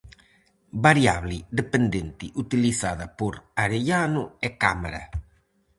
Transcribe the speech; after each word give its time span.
Variable 0.85 1.37
dependente 1.59 2.25
utilizada 2.45 3.05
por 3.19 3.33
Arellano 3.63 4.23
e 4.47 4.49
Cámara. 4.63 5.03